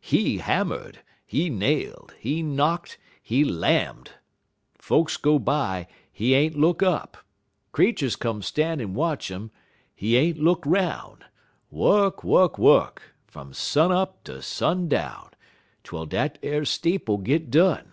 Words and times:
He 0.00 0.38
hammer'd, 0.38 1.00
he 1.26 1.50
nailed, 1.50 2.14
he 2.18 2.42
knock'd, 2.42 2.96
he 3.22 3.44
lamm'd! 3.44 4.12
Folks 4.78 5.18
go 5.18 5.38
by, 5.38 5.86
he 6.10 6.32
ain't 6.32 6.56
look 6.56 6.82
up; 6.82 7.18
creeturs 7.72 8.16
come 8.16 8.40
stan' 8.40 8.80
en 8.80 8.94
watch 8.94 9.30
'im, 9.30 9.50
he 9.94 10.16
ain't 10.16 10.38
look 10.38 10.64
'roun'; 10.64 11.24
wuk, 11.70 12.24
wuk, 12.24 12.56
wuk, 12.56 13.02
from 13.26 13.52
sun 13.52 13.92
up 13.92 14.24
ter 14.24 14.40
sun 14.40 14.88
down, 14.88 15.28
twel 15.84 16.06
dat 16.06 16.38
er 16.42 16.64
steeple 16.64 17.18
git 17.18 17.50
done. 17.50 17.92